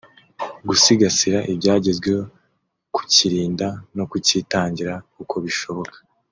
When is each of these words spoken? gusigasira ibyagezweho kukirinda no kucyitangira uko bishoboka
gusigasira 0.67 1.39
ibyagezweho 1.53 2.23
kukirinda 2.95 3.67
no 3.95 4.03
kucyitangira 4.11 4.93
uko 5.21 5.35
bishoboka 5.45 5.97